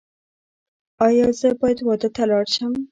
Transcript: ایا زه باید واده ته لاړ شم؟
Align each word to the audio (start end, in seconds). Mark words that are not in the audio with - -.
ایا 1.07 1.27
زه 1.39 1.49
باید 1.61 1.79
واده 1.87 2.09
ته 2.15 2.23
لاړ 2.29 2.45
شم؟ 2.55 2.71